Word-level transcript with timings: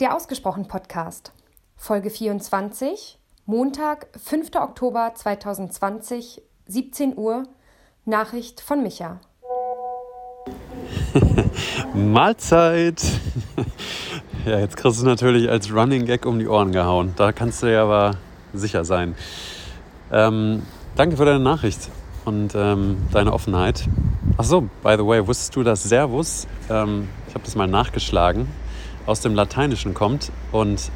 Der 0.00 0.14
Ausgesprochen 0.14 0.68
Podcast, 0.68 1.32
Folge 1.76 2.10
24, 2.10 3.18
Montag, 3.46 4.06
5. 4.16 4.50
Oktober 4.54 5.10
2020, 5.12 6.40
17 6.68 7.18
Uhr, 7.18 7.42
Nachricht 8.04 8.60
von 8.60 8.84
Micha. 8.84 9.18
Mahlzeit! 11.94 13.02
ja, 14.46 14.60
jetzt 14.60 14.76
kriegst 14.76 15.02
du 15.02 15.04
natürlich 15.04 15.50
als 15.50 15.74
Running 15.74 16.06
Gag 16.06 16.26
um 16.26 16.38
die 16.38 16.46
Ohren 16.46 16.70
gehauen. 16.70 17.14
Da 17.16 17.32
kannst 17.32 17.64
du 17.64 17.66
ja 17.66 17.82
aber 17.82 18.18
sicher 18.52 18.84
sein. 18.84 19.16
Ähm, 20.12 20.62
danke 20.94 21.16
für 21.16 21.24
deine 21.24 21.40
Nachricht 21.40 21.90
und 22.24 22.54
ähm, 22.54 22.98
deine 23.10 23.32
Offenheit. 23.32 23.88
Achso, 24.36 24.60
by 24.60 24.94
the 24.96 25.04
way, 25.04 25.26
wusstest 25.26 25.56
du, 25.56 25.64
dass 25.64 25.82
Servus, 25.82 26.46
ähm, 26.70 27.08
ich 27.26 27.34
habe 27.34 27.42
das 27.44 27.56
mal 27.56 27.66
nachgeschlagen, 27.66 28.46
aus 29.08 29.20
dem 29.20 29.34
Lateinischen 29.34 29.94
kommt 29.94 30.30
und 30.52 30.90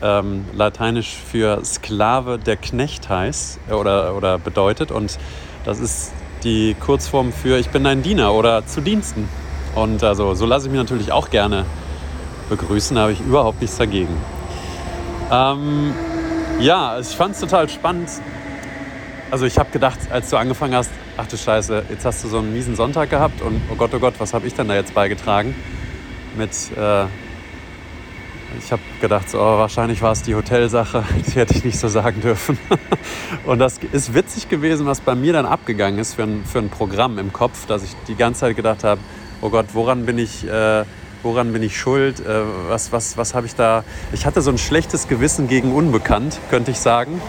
ähm, 0.00 0.44
Lateinisch 0.54 1.14
für 1.14 1.64
Sklave 1.64 2.38
der 2.38 2.56
Knecht 2.56 3.08
heißt 3.08 3.58
äh, 3.68 3.72
oder, 3.72 4.16
oder 4.16 4.38
bedeutet 4.38 4.90
und 4.92 5.18
das 5.64 5.80
ist 5.80 6.12
die 6.44 6.74
Kurzform 6.78 7.32
für 7.32 7.58
ich 7.58 7.70
bin 7.70 7.84
dein 7.84 8.02
Diener 8.02 8.32
oder 8.32 8.66
zu 8.66 8.80
Diensten. 8.80 9.28
Und 9.74 10.02
also 10.02 10.34
so 10.34 10.44
lasse 10.44 10.66
ich 10.66 10.72
mich 10.72 10.80
natürlich 10.80 11.12
auch 11.12 11.30
gerne 11.30 11.64
begrüßen, 12.48 12.94
da 12.94 13.02
habe 13.02 13.12
ich 13.12 13.20
überhaupt 13.20 13.60
nichts 13.60 13.76
dagegen. 13.76 14.16
Ähm, 15.30 15.94
ja, 16.60 16.98
ich 16.98 17.08
fand 17.08 17.34
es 17.34 17.40
total 17.40 17.68
spannend. 17.68 18.08
Also 19.30 19.46
ich 19.46 19.58
habe 19.58 19.70
gedacht, 19.70 19.98
als 20.10 20.28
du 20.30 20.36
angefangen 20.36 20.74
hast, 20.74 20.90
ach 21.16 21.26
du 21.26 21.36
Scheiße, 21.36 21.84
jetzt 21.88 22.04
hast 22.04 22.22
du 22.22 22.28
so 22.28 22.38
einen 22.38 22.52
miesen 22.52 22.76
Sonntag 22.76 23.10
gehabt 23.10 23.40
und 23.40 23.62
oh 23.70 23.74
Gott, 23.76 23.90
oh 23.94 23.98
Gott, 23.98 24.14
was 24.18 24.34
habe 24.34 24.46
ich 24.46 24.54
denn 24.54 24.68
da 24.68 24.74
jetzt 24.74 24.94
beigetragen? 24.94 25.54
Mit, 26.36 26.50
äh, 26.76 27.06
ich 28.58 28.72
habe 28.72 28.82
gedacht, 29.00 29.30
so, 29.30 29.38
oh, 29.38 29.58
wahrscheinlich 29.58 30.02
war 30.02 30.12
es 30.12 30.22
die 30.22 30.34
Hotelsache, 30.34 31.04
die 31.26 31.32
hätte 31.32 31.54
ich 31.54 31.64
nicht 31.64 31.78
so 31.78 31.88
sagen 31.88 32.20
dürfen. 32.20 32.58
und 33.46 33.58
das 33.58 33.78
ist 33.92 34.14
witzig 34.14 34.48
gewesen, 34.48 34.86
was 34.86 35.00
bei 35.00 35.14
mir 35.14 35.32
dann 35.32 35.46
abgegangen 35.46 35.98
ist 35.98 36.14
für 36.14 36.24
ein, 36.24 36.44
für 36.44 36.58
ein 36.58 36.70
Programm 36.70 37.18
im 37.18 37.32
Kopf, 37.32 37.66
dass 37.66 37.82
ich 37.82 37.94
die 38.08 38.14
ganze 38.14 38.40
Zeit 38.40 38.56
gedacht 38.56 38.84
habe, 38.84 39.00
oh 39.40 39.50
Gott, 39.50 39.66
woran 39.72 40.06
bin 40.06 40.18
ich... 40.18 40.46
Äh, 40.46 40.84
woran 41.24 41.52
bin 41.52 41.62
ich 41.62 41.78
schuld, 41.78 42.18
äh, 42.18 42.42
was, 42.68 42.90
was, 42.90 43.16
was 43.16 43.32
habe 43.32 43.46
ich 43.46 43.54
da. 43.54 43.84
Ich 44.12 44.26
hatte 44.26 44.42
so 44.42 44.50
ein 44.50 44.58
schlechtes 44.58 45.06
Gewissen 45.06 45.46
gegen 45.46 45.72
Unbekannt, 45.72 46.38
könnte 46.50 46.72
ich 46.72 46.80
sagen. 46.80 47.22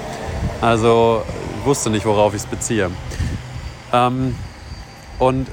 Also 0.62 1.24
wusste 1.64 1.90
nicht, 1.90 2.06
worauf 2.06 2.34
ich 2.34 2.42
es 2.42 2.48
beziehe. 2.48 2.90
Ähm, 3.92 4.36
und 5.20 5.48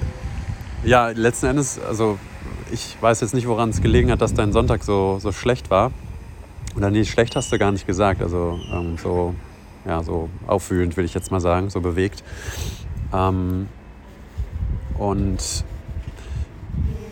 ja, 0.84 1.08
letzten 1.08 1.46
Endes, 1.46 1.78
also 1.78 2.18
ich 2.72 2.96
weiß 3.00 3.20
jetzt 3.20 3.34
nicht, 3.34 3.46
woran 3.46 3.70
es 3.70 3.80
gelegen 3.80 4.10
hat, 4.10 4.20
dass 4.20 4.34
dein 4.34 4.52
Sonntag 4.52 4.82
so, 4.82 5.18
so 5.20 5.32
schlecht 5.32 5.70
war. 5.70 5.92
Oder 6.76 6.90
nee, 6.90 7.04
schlecht 7.04 7.36
hast 7.36 7.52
du 7.52 7.58
gar 7.58 7.72
nicht 7.72 7.86
gesagt. 7.86 8.22
Also 8.22 8.58
ähm, 8.72 8.96
so, 8.96 9.34
ja, 9.86 10.02
so 10.02 10.28
aufwühlend, 10.46 10.96
will 10.96 11.04
ich 11.04 11.14
jetzt 11.14 11.30
mal 11.30 11.40
sagen, 11.40 11.70
so 11.70 11.80
bewegt. 11.80 12.22
Ähm, 13.12 13.68
und 14.98 15.64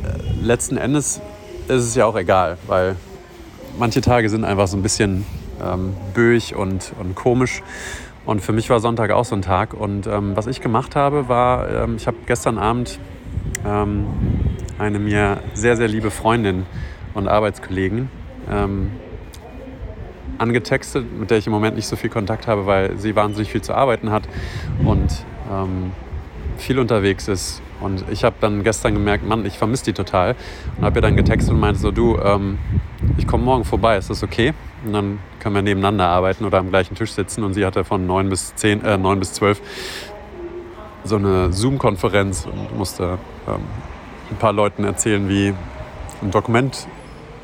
äh, 0.04 0.44
letzten 0.44 0.76
Endes 0.76 1.20
ist 1.66 1.84
es 1.84 1.94
ja 1.94 2.06
auch 2.06 2.16
egal, 2.16 2.58
weil 2.66 2.96
manche 3.78 4.00
Tage 4.00 4.28
sind 4.28 4.44
einfach 4.44 4.68
so 4.68 4.76
ein 4.76 4.82
bisschen 4.82 5.26
ähm, 5.62 5.94
böig 6.14 6.54
und, 6.54 6.92
und 7.00 7.14
komisch. 7.14 7.62
Und 8.24 8.42
für 8.42 8.52
mich 8.52 8.68
war 8.68 8.78
Sonntag 8.80 9.10
auch 9.10 9.24
so 9.24 9.34
ein 9.34 9.42
Tag. 9.42 9.72
Und 9.74 10.06
ähm, 10.06 10.36
was 10.36 10.46
ich 10.46 10.60
gemacht 10.60 10.94
habe, 10.96 11.28
war, 11.28 11.68
ähm, 11.70 11.96
ich 11.96 12.06
habe 12.06 12.18
gestern 12.26 12.58
Abend 12.58 12.98
ähm, 13.66 14.06
eine 14.78 14.98
mir 14.98 15.42
sehr, 15.54 15.76
sehr 15.76 15.88
liebe 15.88 16.10
Freundin 16.10 16.66
und 17.14 17.28
Arbeitskollegen 17.28 18.10
ähm, 18.50 18.92
angetextet, 20.38 21.04
mit 21.18 21.30
der 21.30 21.38
ich 21.38 21.46
im 21.46 21.52
Moment 21.52 21.76
nicht 21.76 21.86
so 21.86 21.96
viel 21.96 22.10
Kontakt 22.10 22.46
habe, 22.46 22.66
weil 22.66 22.96
sie 22.98 23.16
wahnsinnig 23.16 23.50
viel 23.50 23.62
zu 23.62 23.74
arbeiten 23.74 24.10
hat 24.10 24.28
und 24.84 25.24
ähm, 25.52 25.92
viel 26.56 26.78
unterwegs 26.78 27.28
ist. 27.28 27.62
Und 27.80 28.04
ich 28.10 28.24
habe 28.24 28.36
dann 28.40 28.64
gestern 28.64 28.94
gemerkt, 28.94 29.26
Mann, 29.26 29.46
ich 29.46 29.56
vermisse 29.56 29.86
die 29.86 29.92
total. 29.92 30.34
Und 30.76 30.84
habe 30.84 30.98
ihr 30.98 31.02
dann 31.02 31.16
getextet 31.16 31.54
und 31.54 31.60
meinte 31.60 31.80
so, 31.80 31.90
du, 31.90 32.18
ähm, 32.18 32.58
ich 33.16 33.26
komme 33.26 33.44
morgen 33.44 33.64
vorbei, 33.64 33.96
ist 33.96 34.10
das 34.10 34.22
okay? 34.22 34.52
Und 34.84 34.92
dann 34.92 35.18
können 35.38 35.54
wir 35.54 35.62
nebeneinander 35.62 36.06
arbeiten 36.06 36.44
oder 36.44 36.58
am 36.58 36.70
gleichen 36.70 36.96
Tisch 36.96 37.12
sitzen. 37.12 37.44
Und 37.44 37.54
sie 37.54 37.64
hatte 37.64 37.84
von 37.84 38.06
9 38.06 38.28
bis, 38.28 38.54
10, 38.56 38.84
äh, 38.84 38.98
9 38.98 39.20
bis 39.20 39.32
12 39.34 39.60
so 41.04 41.16
eine 41.16 41.52
Zoom-Konferenz 41.52 42.46
und 42.46 42.76
musste 42.76 43.18
ähm, 43.46 43.60
ein 44.30 44.36
paar 44.36 44.52
Leuten 44.52 44.84
erzählen, 44.84 45.28
wie 45.28 45.54
ein 46.22 46.30
Dokument 46.30 46.86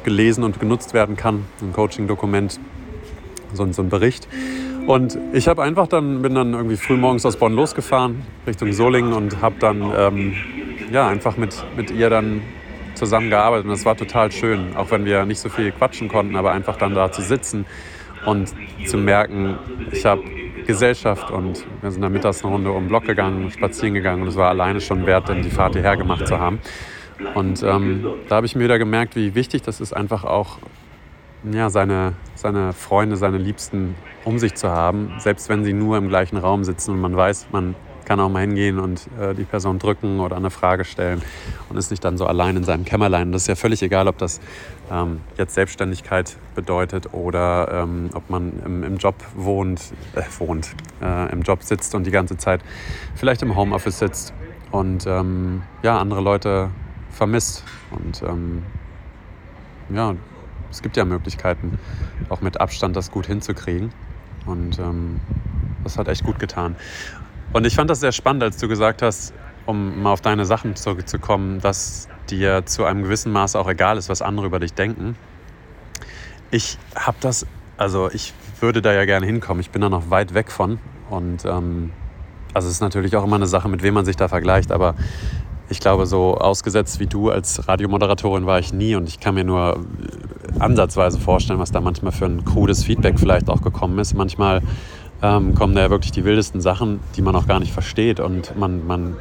gelesen 0.04 0.44
und 0.44 0.60
genutzt 0.60 0.94
werden 0.94 1.16
kann, 1.16 1.44
ein 1.60 1.72
Coaching-Dokument, 1.72 2.60
so, 3.52 3.72
so 3.72 3.82
ein 3.82 3.88
Bericht. 3.88 4.28
Und 4.86 5.18
ich 5.32 5.48
habe 5.48 5.62
einfach 5.62 5.86
dann, 5.86 6.20
bin 6.20 6.34
dann 6.34 6.52
irgendwie 6.52 6.76
früh 6.76 6.96
morgens 6.96 7.24
aus 7.24 7.36
Bonn 7.36 7.54
losgefahren, 7.54 8.22
Richtung 8.46 8.72
Solingen 8.72 9.14
und 9.14 9.40
habe 9.40 9.56
dann 9.58 9.92
ähm, 9.96 10.34
ja, 10.92 11.08
einfach 11.08 11.36
mit, 11.38 11.64
mit 11.76 11.90
ihr 11.90 12.10
dann 12.10 12.42
zusammengearbeitet. 12.94 13.64
Und 13.64 13.70
das 13.70 13.86
war 13.86 13.96
total 13.96 14.30
schön, 14.30 14.76
auch 14.76 14.90
wenn 14.90 15.06
wir 15.06 15.24
nicht 15.24 15.40
so 15.40 15.48
viel 15.48 15.72
quatschen 15.72 16.08
konnten, 16.08 16.36
aber 16.36 16.52
einfach 16.52 16.76
dann 16.76 16.94
da 16.94 17.10
zu 17.10 17.22
sitzen 17.22 17.64
und 18.24 18.52
zu 18.86 18.96
merken, 18.96 19.58
ich 19.90 20.04
habe 20.04 20.22
Gesellschaft 20.66 21.30
und 21.30 21.64
wir 21.80 21.90
sind 21.90 22.02
dann 22.02 22.12
mittags 22.12 22.42
eine 22.42 22.52
Runde 22.52 22.70
um 22.70 22.84
den 22.84 22.88
Block 22.88 23.04
gegangen, 23.04 23.50
spazieren 23.50 23.94
gegangen 23.94 24.22
und 24.22 24.28
es 24.28 24.36
war 24.36 24.48
alleine 24.48 24.80
schon 24.80 25.06
wert, 25.06 25.28
denn 25.28 25.42
die 25.42 25.50
Fahrt 25.50 25.74
hierher 25.74 25.96
gemacht 25.96 26.26
zu 26.26 26.38
haben. 26.38 26.58
Und 27.34 27.62
ähm, 27.62 28.06
da 28.28 28.36
habe 28.36 28.46
ich 28.46 28.56
mir 28.56 28.64
wieder 28.64 28.78
gemerkt, 28.78 29.14
wie 29.16 29.34
wichtig 29.34 29.62
das 29.62 29.80
ist, 29.80 29.92
einfach 29.92 30.24
auch 30.24 30.58
ja, 31.52 31.70
seine, 31.70 32.14
seine 32.34 32.72
Freunde, 32.72 33.16
seine 33.16 33.38
Liebsten 33.38 33.94
um 34.24 34.38
sich 34.38 34.54
zu 34.54 34.70
haben, 34.70 35.12
selbst 35.18 35.48
wenn 35.48 35.64
sie 35.64 35.72
nur 35.72 35.98
im 35.98 36.08
gleichen 36.08 36.38
Raum 36.38 36.64
sitzen 36.64 36.92
und 36.92 37.00
man 37.00 37.14
weiß, 37.14 37.48
man 37.52 37.74
kann 38.04 38.20
auch 38.20 38.28
mal 38.28 38.40
hingehen 38.40 38.78
und 38.78 39.08
äh, 39.20 39.34
die 39.34 39.44
Person 39.44 39.78
drücken 39.78 40.20
oder 40.20 40.36
eine 40.36 40.50
Frage 40.50 40.84
stellen 40.84 41.22
und 41.68 41.76
ist 41.76 41.90
nicht 41.90 42.04
dann 42.04 42.18
so 42.18 42.26
allein 42.26 42.56
in 42.56 42.64
seinem 42.64 42.84
Kämmerlein. 42.84 43.32
das 43.32 43.42
ist 43.42 43.48
ja 43.48 43.56
völlig 43.56 43.82
egal, 43.82 44.08
ob 44.08 44.18
das 44.18 44.40
ähm, 44.90 45.20
jetzt 45.36 45.54
Selbstständigkeit 45.54 46.36
bedeutet 46.54 47.12
oder 47.12 47.68
ähm, 47.72 48.10
ob 48.14 48.30
man 48.30 48.52
im, 48.64 48.84
im 48.84 48.96
Job 48.98 49.16
wohnt, 49.34 49.80
äh, 50.14 50.22
wohnt 50.38 50.74
äh, 51.02 51.32
im 51.32 51.42
Job 51.42 51.62
sitzt 51.62 51.94
und 51.94 52.06
die 52.06 52.10
ganze 52.10 52.36
Zeit 52.36 52.60
vielleicht 53.14 53.42
im 53.42 53.56
Homeoffice 53.56 53.98
sitzt 53.98 54.34
und 54.70 55.06
ähm, 55.06 55.62
ja, 55.82 55.98
andere 55.98 56.20
Leute 56.20 56.70
vermisst. 57.10 57.64
Und 57.90 58.22
ähm, 58.22 58.64
ja, 59.88 60.14
es 60.70 60.82
gibt 60.82 60.96
ja 60.96 61.04
Möglichkeiten, 61.04 61.78
auch 62.28 62.40
mit 62.40 62.60
Abstand 62.60 62.96
das 62.96 63.10
gut 63.10 63.26
hinzukriegen. 63.26 63.92
Und 64.46 64.78
ähm, 64.78 65.20
das 65.84 65.96
hat 65.96 66.08
echt 66.08 66.24
gut 66.24 66.38
getan. 66.38 66.76
Und 67.54 67.64
ich 67.64 67.76
fand 67.76 67.88
das 67.88 68.00
sehr 68.00 68.10
spannend, 68.10 68.42
als 68.42 68.56
du 68.56 68.66
gesagt 68.66 69.00
hast, 69.00 69.32
um 69.64 70.02
mal 70.02 70.12
auf 70.12 70.20
deine 70.20 70.44
Sachen 70.44 70.74
zurückzukommen, 70.74 71.60
dass 71.60 72.08
dir 72.28 72.66
zu 72.66 72.84
einem 72.84 73.04
gewissen 73.04 73.30
Maß 73.30 73.54
auch 73.54 73.68
egal 73.68 73.96
ist, 73.96 74.08
was 74.08 74.22
andere 74.22 74.46
über 74.46 74.58
dich 74.58 74.74
denken. 74.74 75.16
Ich 76.50 76.78
habe 76.96 77.16
das, 77.20 77.46
also 77.76 78.10
ich 78.12 78.34
würde 78.58 78.82
da 78.82 78.92
ja 78.92 79.04
gerne 79.04 79.24
hinkommen. 79.24 79.60
Ich 79.60 79.70
bin 79.70 79.82
da 79.82 79.88
noch 79.88 80.10
weit 80.10 80.34
weg 80.34 80.50
von. 80.50 80.80
Und 81.10 81.44
ähm, 81.44 81.92
also 82.54 82.66
es 82.66 82.74
ist 82.74 82.80
natürlich 82.80 83.14
auch 83.14 83.22
immer 83.22 83.36
eine 83.36 83.46
Sache, 83.46 83.68
mit 83.68 83.84
wem 83.84 83.94
man 83.94 84.04
sich 84.04 84.16
da 84.16 84.26
vergleicht. 84.26 84.72
Aber 84.72 84.96
ich 85.68 85.78
glaube, 85.78 86.06
so 86.06 86.36
ausgesetzt 86.36 86.98
wie 86.98 87.06
du 87.06 87.30
als 87.30 87.68
Radiomoderatorin 87.68 88.46
war 88.46 88.58
ich 88.58 88.72
nie. 88.72 88.96
Und 88.96 89.08
ich 89.08 89.20
kann 89.20 89.36
mir 89.36 89.44
nur 89.44 89.78
ansatzweise 90.58 91.20
vorstellen, 91.20 91.60
was 91.60 91.70
da 91.70 91.80
manchmal 91.80 92.10
für 92.10 92.26
ein 92.26 92.44
krudes 92.44 92.82
Feedback 92.82 93.16
vielleicht 93.16 93.48
auch 93.48 93.62
gekommen 93.62 94.00
ist. 94.00 94.14
Manchmal 94.14 94.60
ähm, 95.24 95.54
kommen 95.54 95.74
da 95.74 95.80
ja 95.80 95.90
wirklich 95.90 96.12
die 96.12 96.24
wildesten 96.24 96.60
Sachen, 96.60 97.00
die 97.16 97.22
man 97.22 97.34
auch 97.34 97.46
gar 97.46 97.58
nicht 97.58 97.72
versteht. 97.72 98.20
Und 98.20 98.56
man, 98.58 98.86
man 98.86 99.16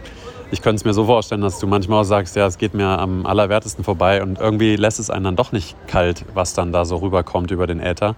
ich 0.52 0.62
könnte 0.62 0.76
es 0.76 0.86
mir 0.86 0.94
so 0.94 1.06
vorstellen, 1.06 1.42
dass 1.42 1.60
du 1.60 1.66
manchmal 1.66 2.02
auch 2.02 2.06
sagst, 2.06 2.36
ja, 2.36 2.46
es 2.46 2.58
geht 2.58 2.74
mir 2.74 3.00
am 3.00 3.26
allerwertesten 3.26 3.86
vorbei 3.86 4.22
und 4.22 4.38
irgendwie 4.38 4.76
lässt 4.76 5.00
es 5.00 5.10
einen 5.10 5.24
dann 5.24 5.36
doch 5.38 5.54
nicht 5.54 5.76
kalt, 5.88 6.26
was 6.34 6.54
dann 6.54 6.74
da 6.74 6.84
so 6.84 6.98
rüberkommt 6.98 7.52
über 7.52 7.68
den 7.68 7.80
Äther 7.80 8.16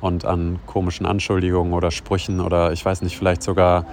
und 0.00 0.24
an 0.24 0.58
komischen 0.66 1.04
Anschuldigungen 1.04 1.74
oder 1.74 1.90
Sprüchen 1.90 2.40
oder 2.40 2.72
ich 2.72 2.84
weiß 2.84 3.02
nicht, 3.02 3.16
vielleicht 3.16 3.42
sogar 3.42 3.84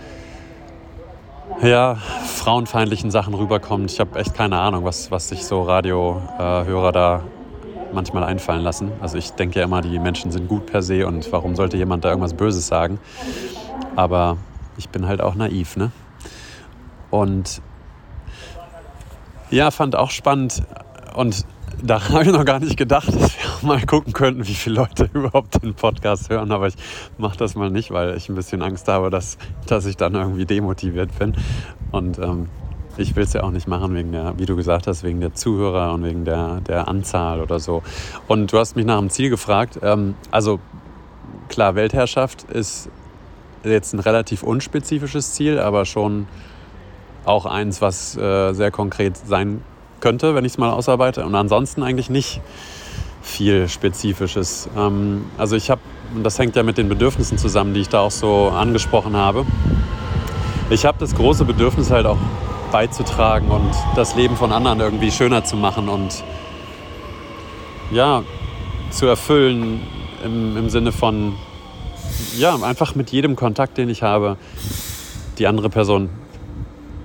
ja, 1.62 1.96
frauenfeindlichen 1.96 3.12
Sachen 3.12 3.34
rüberkommt. 3.34 3.92
Ich 3.92 4.00
habe 4.00 4.18
echt 4.18 4.34
keine 4.34 4.60
Ahnung, 4.60 4.86
was, 4.86 5.12
was 5.12 5.28
sich 5.28 5.46
so 5.46 5.64
Radiohörer 5.64 6.92
da 6.94 7.24
manchmal 7.94 8.24
einfallen 8.24 8.64
lassen. 8.64 8.92
Also 9.02 9.18
ich 9.18 9.32
denke 9.32 9.60
ja 9.60 9.66
immer, 9.66 9.82
die 9.82 10.00
Menschen 10.00 10.32
sind 10.32 10.48
gut 10.48 10.66
per 10.66 10.82
se 10.82 11.06
und 11.08 11.32
warum 11.32 11.56
sollte 11.56 11.78
jemand 11.78 12.06
da 12.06 12.10
irgendwas 12.10 12.34
Böses 12.34 12.68
sagen? 12.68 13.00
Aber 13.96 14.38
ich 14.78 14.90
bin 14.90 15.08
halt 15.08 15.22
auch 15.22 15.36
naiv, 15.36 15.76
ne? 15.76 15.92
Und 17.12 17.62
ja, 19.50 19.72
fand 19.72 19.96
auch 19.96 20.12
spannend 20.12 20.64
und 21.16 21.46
da 21.82 22.10
habe 22.10 22.24
ich 22.24 22.32
noch 22.32 22.46
gar 22.46 22.60
nicht 22.60 22.78
gedacht, 22.78 23.08
dass 23.08 23.38
wir 23.38 23.50
auch 23.52 23.62
mal 23.62 23.86
gucken 23.86 24.14
könnten, 24.14 24.48
wie 24.48 24.54
viele 24.54 24.76
Leute 24.76 25.10
überhaupt 25.14 25.62
den 25.64 25.74
Podcast 25.74 26.30
hören. 26.30 26.52
Aber 26.52 26.68
ich 26.68 26.76
mache 27.18 27.38
das 27.38 27.56
mal 27.56 27.70
nicht, 27.70 27.92
weil 27.92 28.16
ich 28.16 28.30
ein 28.30 28.36
bisschen 28.36 28.62
Angst 28.62 28.88
habe, 28.88 29.10
dass, 29.10 29.38
dass 29.68 29.86
ich 29.86 29.98
dann 29.98 30.16
irgendwie 30.16 30.46
demotiviert 30.46 31.18
bin. 31.18 31.36
Und 31.92 32.20
ähm, 32.20 32.50
ich 32.98 33.16
will 33.16 33.24
es 33.24 33.34
ja 33.34 33.44
auch 33.44 33.52
nicht 33.52 33.68
machen 33.68 33.96
wegen 33.96 34.12
der, 34.12 34.38
wie 34.38 34.46
du 34.46 34.56
gesagt 34.56 34.88
hast, 34.88 35.04
wegen 35.04 35.22
der 35.22 35.34
Zuhörer 35.34 35.94
und 35.94 36.04
wegen 36.04 36.26
der, 36.26 36.62
der 36.62 36.88
Anzahl 36.88 37.42
oder 37.42 37.60
so. 37.60 37.84
Und 38.28 38.52
du 38.52 38.60
hast 38.60 38.76
mich 38.76 38.86
nach 38.86 39.00
dem 39.00 39.10
Ziel 39.10 39.30
gefragt. 39.30 39.80
Ähm, 39.82 40.16
also 40.32 40.60
klar, 41.48 41.76
Weltherrschaft 41.76 42.44
ist 42.44 42.90
jetzt 43.64 43.94
ein 43.94 44.00
relativ 44.00 44.44
unspezifisches 44.44 45.34
Ziel, 45.34 45.60
aber 45.60 45.86
schon 45.86 46.28
auch 47.26 47.46
eins, 47.46 47.82
was 47.82 48.18
äh, 48.18 48.54
sehr 48.54 48.72
konkret 48.72 49.18
sein 49.18 49.62
könnte, 50.00 50.36
wenn 50.36 50.46
ich 50.46 50.54
es 50.54 50.58
mal 50.58 50.72
ausarbeite. 50.72 51.26
Und 51.26 51.36
ansonsten 51.36 51.84
eigentlich 51.84 52.10
nicht 52.10 52.42
viel 53.22 53.68
Spezifisches. 53.68 54.70
Ähm, 54.78 55.26
also 55.38 55.56
ich 55.56 55.70
habe, 55.70 55.82
und 56.16 56.24
das 56.24 56.40
hängt 56.40 56.56
ja 56.56 56.64
mit 56.64 56.78
den 56.78 56.90
Bedürfnissen 56.90 57.38
zusammen, 57.38 57.74
die 57.74 57.82
ich 57.82 57.90
da 57.90 58.00
auch 58.00 58.12
so 58.12 58.50
angesprochen 58.50 59.16
habe. 59.16 59.46
Ich 60.70 60.86
habe 60.86 60.98
das 61.00 61.16
große 61.16 61.46
Bedürfnis 61.46 61.92
halt 61.92 62.06
auch 62.06 62.18
beizutragen 62.72 63.50
und 63.50 63.72
das 63.96 64.16
Leben 64.16 64.36
von 64.36 64.52
anderen 64.52 64.80
irgendwie 64.80 65.12
schöner 65.12 65.44
zu 65.44 65.56
machen 65.56 65.90
und 65.90 66.24
ja, 67.92 68.24
zu 68.92 69.06
erfüllen 69.08 69.82
im, 70.24 70.58
im 70.58 70.70
Sinne 70.70 70.92
von, 70.92 71.36
ja, 72.38 72.56
einfach 72.56 72.96
mit 72.96 73.12
jedem 73.12 73.36
Kontakt, 73.36 73.78
den 73.78 73.90
ich 73.90 74.04
habe, 74.04 74.38
die 75.38 75.48
andere 75.48 75.70
Person 75.70 76.10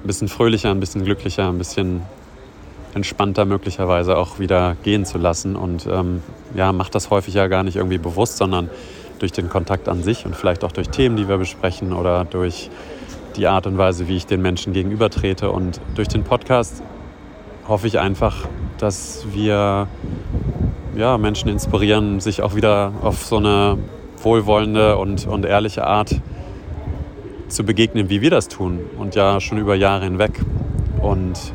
ein 0.02 0.06
bisschen 0.06 0.28
fröhlicher, 0.28 0.70
ein 0.70 0.81
bisschen 0.81 1.05
glücklicher, 1.05 1.49
ein 1.49 1.58
bisschen 1.58 2.02
entspannter 2.94 3.44
möglicherweise 3.44 4.16
auch 4.16 4.38
wieder 4.38 4.76
gehen 4.82 5.05
zu 5.05 5.19
lassen. 5.19 5.56
Und 5.56 5.87
ähm, 5.87 6.22
ja, 6.55 6.72
macht 6.72 6.94
das 6.94 7.11
häufig 7.11 7.34
ja 7.34 7.46
gar 7.49 7.62
nicht 7.62 7.76
irgendwie 7.76 7.99
bewusst, 7.99 8.37
sondern 8.37 8.70
durch 9.19 9.32
den 9.32 9.49
Kontakt 9.49 9.88
an 9.88 10.02
sich 10.02 10.26
und 10.26 10.37
vielleicht 10.37 10.64
auch 10.64 10.72
durch 10.72 10.90
Themen, 10.90 11.16
die 11.16 11.28
wir 11.28 11.38
besprechen 11.38 11.93
oder 11.93 12.25
durch 12.25 12.70
die 13.37 13.47
Art 13.47 13.67
und 13.67 13.79
Weise, 13.79 14.09
wie 14.09 14.17
ich 14.17 14.27
den 14.27 14.43
Menschen 14.43 14.73
gegenüber 14.73 15.11
trete. 15.11 15.51
Und 15.51 15.81
durch 15.95 16.09
den 16.09 16.25
Podcast 16.25 16.83
hoffe 17.67 17.87
ich 17.87 17.99
einfach, 17.99 18.49
dass 18.79 19.27
wir 19.33 19.89
ja, 20.97 21.19
Menschen 21.19 21.49
inspirieren, 21.49 22.21
sich 22.21 22.43
auch 22.43 22.55
wieder 22.55 22.93
auf 23.03 23.25
so 23.25 23.37
eine 23.37 23.79
wohlwollende 24.23 24.97
und, 24.97 25.27
und 25.27 25.45
ehrliche 25.45 25.87
Art 25.87 26.21
zu 27.49 27.65
begegnen, 27.65 28.09
wie 28.11 28.21
wir 28.21 28.31
das 28.31 28.49
tun. 28.49 28.81
Und 28.99 29.15
ja 29.15 29.41
schon 29.41 29.59
über 29.59 29.75
Jahre 29.75 30.05
hinweg. 30.05 30.41
Und 31.01 31.53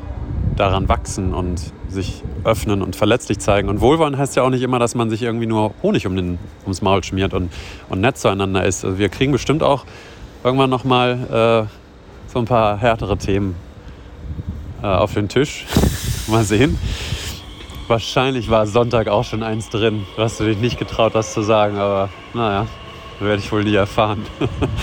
daran 0.60 0.90
wachsen 0.90 1.34
und 1.34 1.72
sich 1.88 2.22
öffnen 2.44 2.81
und 2.81 2.96
verletzlich 2.96 3.40
zeigen. 3.40 3.70
Und 3.70 3.80
Wohlwollen 3.80 4.18
heißt 4.18 4.36
ja 4.36 4.44
auch 4.44 4.50
nicht 4.50 4.62
immer, 4.62 4.78
dass 4.78 4.94
man 4.94 5.10
sich 5.10 5.24
irgendwie 5.24 5.46
nur 5.46 5.74
Honig 5.81 6.06
um 6.06 6.16
den, 6.16 6.38
ums 6.64 6.81
Maul 6.81 7.04
schmiert 7.04 7.34
und, 7.34 7.52
und 7.88 8.02
nett 8.02 8.18
zueinander 8.18 8.66
ist. 8.66 8.84
Also 8.84 8.98
wir 8.98 9.10
kriegen 9.10 9.31
bestimmt 9.31 9.64
auch 9.64 9.86
irgendwann 10.44 10.69
nochmal 10.69 11.68
äh, 11.68 12.31
so 12.31 12.39
ein 12.39 12.45
paar 12.45 12.77
härtere 12.77 13.18
Themen 13.18 13.56
äh, 14.81 14.88
auf 14.88 15.13
den 15.13 15.30
Tisch. 15.30 15.65
mal 16.27 16.44
sehen. 16.44 16.77
Wahrscheinlich 17.88 18.50
war 18.50 18.68
Sonntag 18.68 19.07
auch 19.07 19.24
schon 19.24 19.41
eins 19.41 19.69
drin, 19.69 20.06
was 20.15 20.38
du 20.38 20.45
dich 20.45 20.59
nicht 20.59 20.77
getraut 20.77 21.15
hast 21.15 21.33
zu 21.33 21.41
sagen, 21.41 21.77
aber 21.77 22.09
naja, 22.33 22.68
werde 23.19 23.41
ich 23.41 23.51
wohl 23.51 23.63
nie 23.63 23.75
erfahren. 23.75 24.25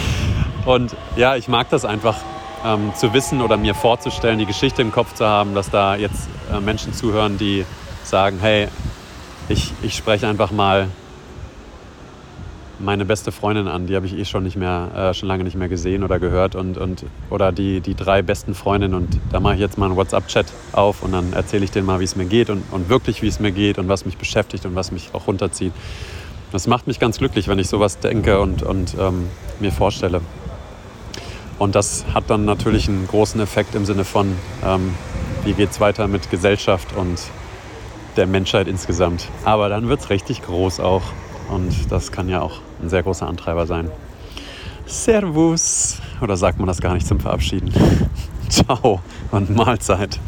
und 0.66 0.96
ja, 1.16 1.36
ich 1.36 1.46
mag 1.46 1.70
das 1.70 1.84
einfach, 1.84 2.16
ähm, 2.64 2.92
zu 2.96 3.12
wissen 3.12 3.42
oder 3.42 3.56
mir 3.56 3.74
vorzustellen, 3.74 4.38
die 4.38 4.46
Geschichte 4.46 4.82
im 4.82 4.90
Kopf 4.90 5.14
zu 5.14 5.26
haben, 5.26 5.54
dass 5.54 5.70
da 5.70 5.94
jetzt 5.94 6.28
äh, 6.52 6.58
Menschen 6.60 6.92
zuhören, 6.92 7.38
die 7.38 7.64
sagen, 8.02 8.38
hey, 8.40 8.68
ich, 9.48 9.72
ich 9.82 9.94
spreche 9.94 10.26
einfach 10.26 10.50
mal 10.50 10.88
meine 12.78 13.04
beste 13.04 13.32
Freundin 13.32 13.68
an, 13.68 13.86
die 13.86 13.96
habe 13.96 14.06
ich 14.06 14.16
eh 14.16 14.24
schon 14.24 14.42
nicht 14.42 14.56
mehr, 14.56 14.90
äh, 14.94 15.14
schon 15.14 15.28
lange 15.28 15.44
nicht 15.44 15.56
mehr 15.56 15.68
gesehen 15.68 16.04
oder 16.04 16.18
gehört 16.18 16.54
und, 16.54 16.76
und 16.76 17.04
oder 17.30 17.52
die, 17.52 17.80
die 17.80 17.94
drei 17.94 18.22
besten 18.22 18.54
Freundinnen 18.54 18.94
und 18.94 19.18
da 19.32 19.40
mache 19.40 19.54
ich 19.54 19.60
jetzt 19.60 19.78
mal 19.78 19.86
einen 19.86 19.96
WhatsApp-Chat 19.96 20.46
auf 20.72 21.02
und 21.02 21.12
dann 21.12 21.32
erzähle 21.32 21.64
ich 21.64 21.70
denen 21.70 21.86
mal, 21.86 22.00
wie 22.00 22.04
es 22.04 22.16
mir 22.16 22.26
geht 22.26 22.50
und, 22.50 22.62
und 22.70 22.88
wirklich, 22.88 23.22
wie 23.22 23.28
es 23.28 23.40
mir 23.40 23.52
geht 23.52 23.78
und 23.78 23.88
was 23.88 24.04
mich 24.04 24.18
beschäftigt 24.18 24.66
und 24.66 24.74
was 24.74 24.92
mich 24.92 25.10
auch 25.12 25.26
runterzieht. 25.26 25.72
Das 26.52 26.66
macht 26.66 26.86
mich 26.86 27.00
ganz 27.00 27.18
glücklich, 27.18 27.48
wenn 27.48 27.58
ich 27.58 27.68
sowas 27.68 27.98
denke 27.98 28.40
und, 28.40 28.62
und 28.62 28.94
ähm, 28.98 29.28
mir 29.58 29.72
vorstelle. 29.72 30.20
Und 31.58 31.74
das 31.74 32.04
hat 32.12 32.24
dann 32.28 32.44
natürlich 32.44 32.88
einen 32.88 33.06
großen 33.08 33.40
Effekt 33.40 33.74
im 33.74 33.86
Sinne 33.86 34.04
von, 34.04 34.36
ähm, 34.64 34.94
wie 35.44 35.54
geht 35.54 35.70
es 35.70 35.80
weiter 35.80 36.06
mit 36.06 36.30
Gesellschaft 36.30 36.94
und 36.94 37.18
der 38.16 38.26
Menschheit 38.26 38.68
insgesamt. 38.68 39.28
Aber 39.44 39.68
dann 39.68 39.88
wird 39.88 40.00
es 40.00 40.10
richtig 40.10 40.42
groß 40.42 40.80
auch. 40.80 41.02
Und 41.48 41.90
das 41.90 42.12
kann 42.12 42.28
ja 42.28 42.42
auch 42.42 42.60
ein 42.82 42.88
sehr 42.88 43.02
großer 43.02 43.26
Antreiber 43.26 43.66
sein. 43.66 43.90
Servus! 44.86 46.00
Oder 46.20 46.36
sagt 46.36 46.58
man 46.58 46.68
das 46.68 46.80
gar 46.80 46.94
nicht 46.94 47.06
zum 47.06 47.20
Verabschieden? 47.20 47.72
Ciao 48.48 49.00
und 49.32 49.54
Mahlzeit. 49.54 50.18